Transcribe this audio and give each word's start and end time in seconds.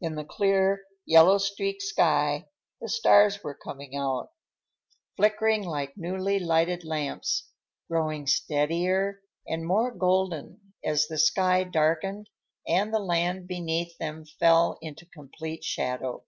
In 0.00 0.14
the 0.14 0.24
clear, 0.24 0.86
yellow 1.04 1.36
streaked 1.36 1.82
sky 1.82 2.48
the 2.80 2.88
stars 2.88 3.44
were 3.44 3.54
coming 3.54 3.94
out, 3.94 4.30
flickering 5.14 5.62
like 5.62 5.92
newly 5.94 6.38
lighted 6.38 6.84
lamps, 6.86 7.50
growing 7.86 8.26
steadier 8.26 9.20
and 9.46 9.66
more 9.66 9.90
golden 9.92 10.72
as 10.82 11.06
the 11.06 11.18
sky 11.18 11.64
darkened 11.64 12.30
and 12.66 12.94
the 12.94 12.98
land 12.98 13.46
beneath 13.46 13.98
them 13.98 14.24
fell 14.24 14.78
into 14.80 15.04
complete 15.04 15.62
shadow. 15.64 16.24